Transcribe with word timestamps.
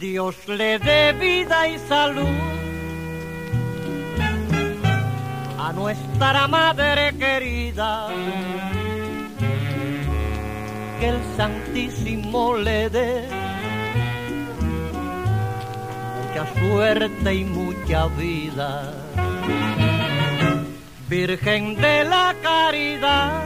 Dios 0.00 0.36
le 0.48 0.78
dé 0.78 1.12
vida 1.12 1.68
y 1.68 1.78
salud 1.78 2.26
a 5.58 5.72
nuestra 5.72 6.48
madre 6.48 7.14
querida. 7.16 8.08
Que 10.98 11.08
el 11.08 11.20
Santísimo 11.36 12.56
le 12.56 12.90
dé 12.90 13.51
mucha 16.32 16.46
suerte 16.54 17.34
y 17.34 17.44
mucha 17.44 18.06
vida. 18.06 18.94
Virgen 21.08 21.76
de 21.76 22.04
la 22.04 22.34
Caridad, 22.42 23.42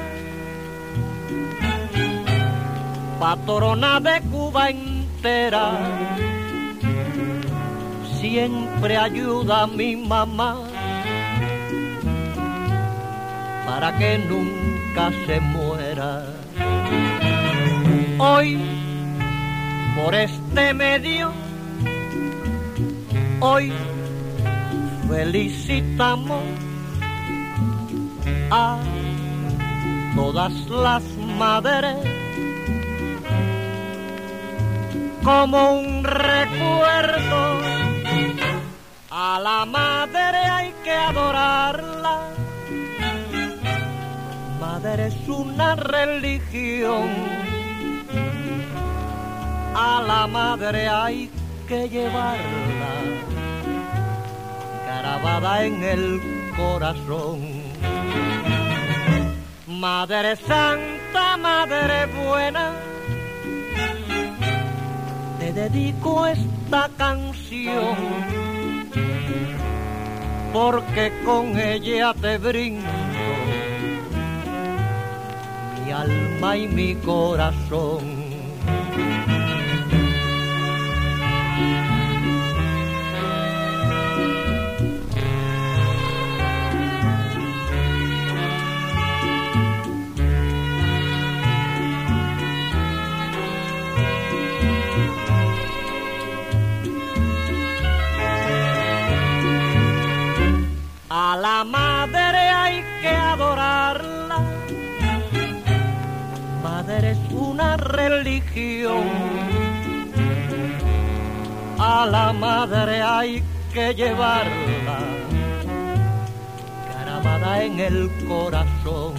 patrona 3.19 3.98
de 3.98 4.20
Cuba 4.30 4.70
entera, 4.70 5.73
siempre 8.20 8.96
ayuda 8.96 9.62
a 9.62 9.66
mi 9.66 9.96
mamá 9.96 10.59
para 13.66 13.98
que 13.98 14.18
nunca 14.18 15.10
se 15.27 15.41
muera. 15.41 16.24
Hoy, 18.18 18.60
por 19.96 20.15
este 20.15 20.73
medio, 20.73 21.45
hoy 23.46 23.73
felicitamos 25.09 26.42
a 28.50 28.78
todas 30.16 30.52
las 30.68 31.02
madres 31.38 31.96
como 35.23 35.59
un 35.80 36.04
recuerdo. 36.04 37.40
A 39.10 39.40
la 39.40 39.65
madre 39.65 40.38
hay 40.56 40.74
que 40.84 40.93
adorarla. 40.93 42.21
Madre 44.60 45.06
es 45.06 45.28
una 45.28 45.76
religión. 45.76 47.09
A 49.74 50.02
la 50.06 50.26
madre 50.26 50.88
hay 50.88 51.28
que 51.28 51.46
llevarla 51.68 52.92
grabada 54.86 55.64
en 55.64 55.82
el 55.82 56.20
corazón. 56.56 57.40
Madre 59.66 60.37
Santa, 60.37 61.37
Madre 61.37 62.06
Buena, 62.06 62.70
te 65.41 65.53
dedico 65.53 66.26
esta 66.26 66.88
canción, 66.97 67.97
porque 70.53 71.12
con 71.25 71.59
ella 71.59 72.14
te 72.14 72.38
brindo 72.38 72.88
mi 75.84 75.92
alma 75.92 76.56
y 76.56 76.69
mi 76.69 76.94
corazón. 76.97 78.16
Una 107.31 107.77
religión. 107.77 109.04
A 111.78 112.06
la 112.06 112.32
madre 112.32 113.03
hay 113.03 113.43
que 113.72 113.94
llevarla 113.94 114.99
grabada 116.91 117.62
en 117.62 117.81
el 117.81 118.10
corazón. 118.26 119.15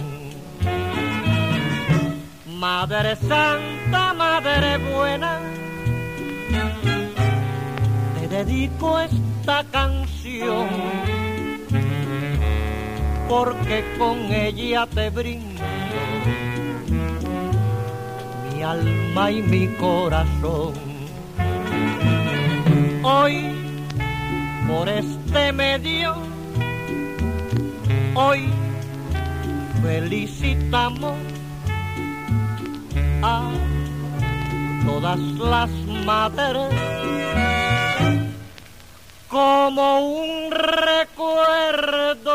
Madre 2.46 3.14
Santa, 3.16 4.12
Madre 4.14 4.78
Buena, 4.78 5.38
te 8.18 8.28
dedico 8.28 8.98
esta 8.98 9.62
canción 9.70 10.68
porque 13.28 13.84
con 13.98 14.18
ella 14.32 14.86
te 14.86 15.10
brindo 15.10 15.62
mi 15.62 15.77
alma 18.70 19.30
y 19.30 19.42
mi 19.42 19.68
corazón. 19.76 20.74
Hoy, 23.02 23.36
por 24.68 24.88
este 24.88 25.52
medio, 25.52 26.14
hoy 28.14 28.48
felicitamos 29.82 31.14
a 33.22 33.50
todas 34.84 35.18
las 35.18 35.70
madres 36.04 36.74
como 39.28 40.00
un 40.00 40.50
recuerdo. 40.50 42.28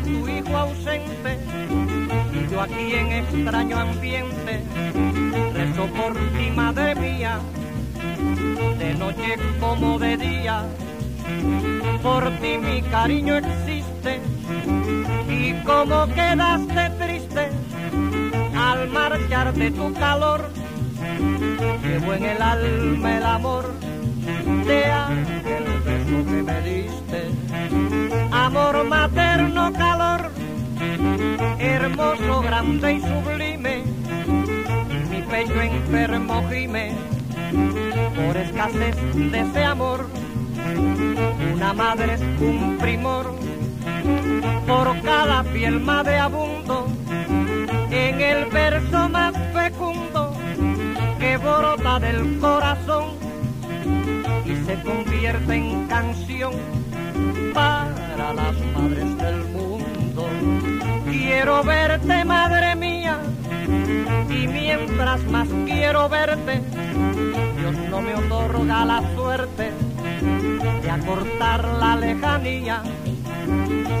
Tu 0.00 0.28
hijo 0.28 0.56
ausente, 0.56 1.38
y 2.32 2.52
yo 2.52 2.60
aquí 2.60 2.94
en 2.94 3.12
extraño 3.12 3.78
ambiente, 3.78 4.62
rezo 5.54 5.86
por 5.86 6.14
ti, 6.14 6.50
madre 6.54 6.94
mía, 6.94 7.38
de 8.78 8.94
noche 8.94 9.36
como 9.60 9.98
de 9.98 10.16
día. 10.16 10.64
Por 12.02 12.30
ti 12.40 12.56
mi 12.58 12.80
cariño 12.82 13.36
existe 13.36 14.20
y 15.28 15.52
como 15.64 16.06
quedaste 16.06 16.90
triste 16.98 17.48
al 18.56 18.88
marchar 18.88 19.52
de 19.52 19.70
tu 19.70 19.92
calor 19.94 20.50
llevo 21.82 22.14
en 22.14 22.24
el 22.24 22.42
alma 22.42 23.16
el 23.16 23.24
amor 23.24 23.47
hermoso 31.88 32.42
grande 32.42 32.92
y 32.94 33.00
sublime. 33.00 33.82
Mi 35.10 35.22
pecho 35.22 35.60
enfermo 35.60 36.44
gime 36.50 36.92
por 38.16 38.36
escasez 38.36 38.96
de 39.14 39.40
ese 39.40 39.64
amor. 39.64 40.06
Una 41.54 41.72
madre 41.72 42.14
es 42.14 42.20
un 42.40 42.76
primor, 42.78 43.34
por 44.66 45.00
cada 45.02 45.42
piel 45.44 45.80
madre 45.80 46.18
abundo, 46.18 46.86
en 47.90 48.20
el 48.20 48.46
verso 48.46 49.08
más 49.08 49.34
fecundo 49.52 50.32
que 51.18 51.36
brota 51.38 51.98
del 52.00 52.38
corazón 52.38 53.04
y 54.44 54.54
se 54.66 54.82
convierte 54.82 55.54
en 55.54 55.86
canción 55.86 56.52
para 57.54 58.34
las 58.34 58.54
madres 58.74 59.16
del 59.16 59.44
mundo. 59.44 59.67
Quiero 61.28 61.62
verte, 61.62 62.24
madre 62.24 62.74
mía, 62.74 63.18
y 64.30 64.48
mientras 64.48 65.22
más 65.24 65.46
quiero 65.66 66.08
verte, 66.08 66.62
Dios 67.58 67.76
no 67.90 68.00
me 68.00 68.14
otorga 68.14 68.86
la 68.86 69.02
suerte 69.14 69.70
de 70.82 70.90
acortar 70.90 71.64
la 71.64 71.96
lejanía, 71.96 72.82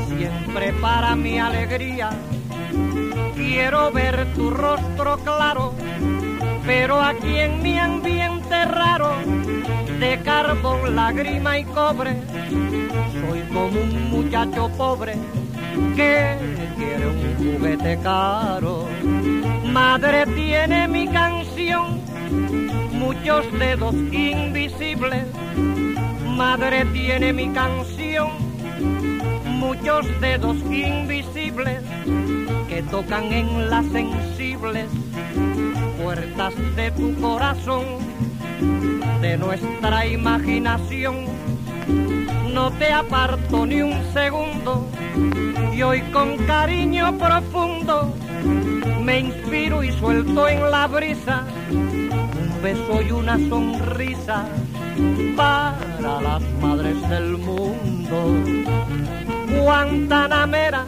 siempre 0.08 0.72
para 0.80 1.14
mi 1.16 1.38
alegría. 1.38 2.08
Quiero 3.34 3.92
ver 3.92 4.32
tu 4.34 4.48
rostro 4.48 5.18
claro, 5.18 5.74
pero 6.64 6.98
aquí 6.98 7.36
en 7.40 7.62
mi 7.62 7.78
ambiente 7.78 8.64
raro, 8.64 9.12
de 10.00 10.18
carbón, 10.24 10.96
lágrima 10.96 11.58
y 11.58 11.64
cobre, 11.66 12.16
soy 13.12 13.42
como 13.52 13.66
un 13.66 14.10
muchacho 14.12 14.70
pobre 14.78 15.14
que 15.94 16.67
quiere 16.78 17.06
un 17.06 17.36
juguete 17.36 17.98
caro. 18.02 18.86
Madre 19.66 20.24
tiene 20.26 20.88
mi 20.88 21.08
canción, 21.08 22.00
muchos 22.92 23.44
dedos 23.58 23.94
invisibles. 23.94 25.26
Madre 26.36 26.84
tiene 26.86 27.32
mi 27.32 27.48
canción, 27.50 28.30
muchos 29.44 30.06
dedos 30.20 30.56
invisibles 30.70 31.82
que 32.68 32.82
tocan 32.82 33.24
en 33.32 33.68
las 33.68 33.84
sensibles 33.86 34.86
puertas 36.00 36.54
de 36.76 36.90
tu 36.92 37.14
corazón, 37.20 37.84
de 39.20 39.36
nuestra 39.36 40.06
imaginación. 40.06 41.26
No 42.52 42.70
te 42.72 42.92
aparto 42.92 43.66
ni 43.66 43.82
un 43.82 44.02
segundo 44.12 44.88
y 45.72 45.82
hoy 45.82 46.00
con 46.12 46.36
cariño 46.46 47.16
profundo 47.18 48.14
me 49.02 49.20
inspiro 49.20 49.82
y 49.82 49.92
suelto 49.92 50.48
en 50.48 50.70
la 50.70 50.86
brisa 50.86 51.44
un 51.70 52.62
beso 52.62 53.02
y 53.02 53.10
una 53.10 53.38
sonrisa 53.48 54.44
para 55.36 56.20
las 56.20 56.42
madres 56.60 57.08
del 57.08 57.38
mundo. 57.38 58.34
Guantanamera, 59.62 60.84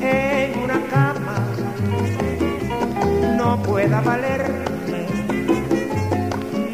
en 0.00 0.58
una 0.58 0.80
cama 0.86 1.36
no 3.36 3.62
pueda 3.62 4.00
valer, 4.00 4.44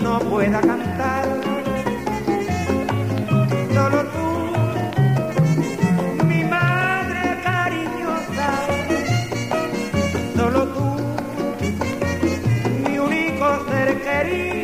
no 0.03 0.19
pueda 0.21 0.61
cantar. 0.61 1.25
Solo 3.75 4.05
tú 4.15 4.29
mi 6.27 6.45
madre 6.45 7.41
cariñosa, 7.43 8.51
solo 10.37 10.67
tú, 10.75 10.87
mi 12.89 12.99
único 12.99 13.47
ser 13.69 14.03
querido, 14.03 14.64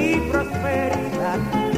y 0.00 0.20
prosperidad. 0.30 1.69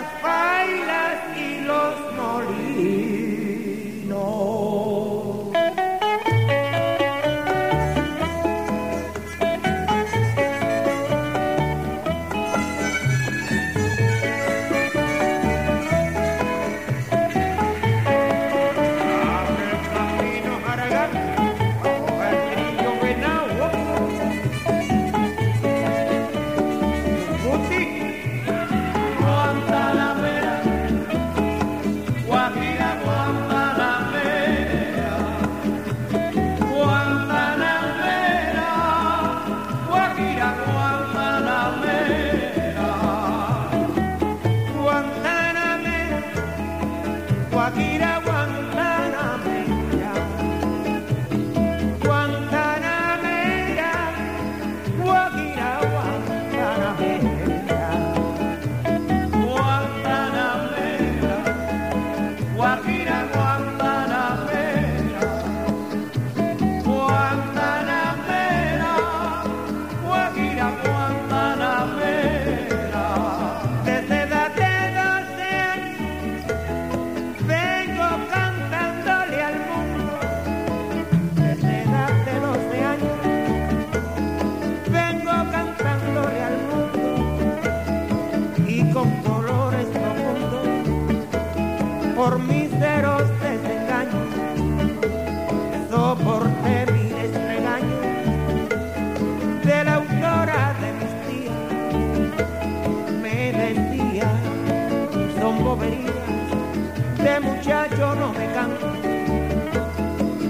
las 0.00 0.22
bailas 0.22 1.36
y 1.36 1.60
los 1.64 1.94
molinos. 2.16 2.99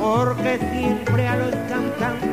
porque 0.00 0.59
siempre 0.73 1.28
a 1.28 1.37
los 1.37 1.54
cantantes. 1.69 2.30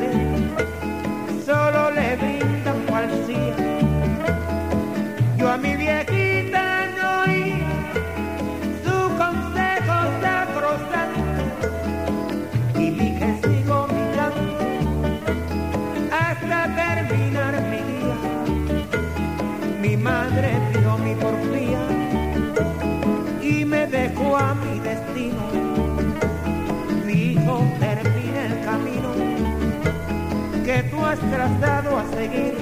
has 31.08 31.18
trazado 31.20 31.98
a 31.98 32.04
seguir, 32.08 32.54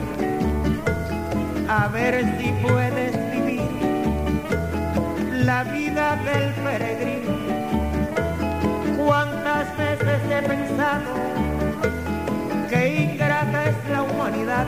a 1.68 1.88
ver 1.88 2.24
si 2.38 2.52
puedes 2.64 3.12
vivir 3.32 3.60
la 5.44 5.64
vida 5.64 6.14
del 6.28 6.52
peregrino. 6.62 7.34
Cuántas 9.04 9.76
veces 9.76 10.20
he 10.30 10.42
pensado 10.42 11.10
que 12.70 13.02
ingrata 13.02 13.64
es 13.64 13.90
la 13.90 14.02
humanidad 14.04 14.66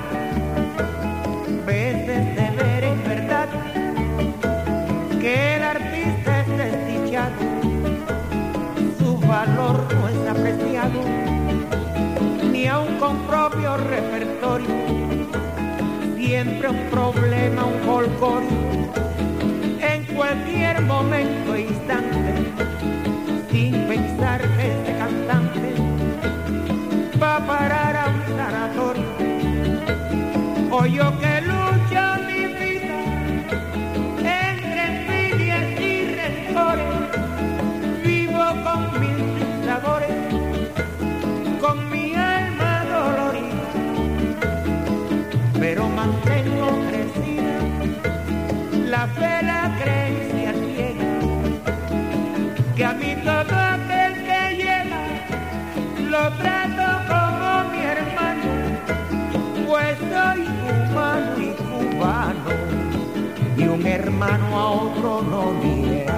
hermano 63.98 64.58
a 64.58 64.70
otro 64.70 65.22
no 65.22 65.52
diré. 65.60 66.17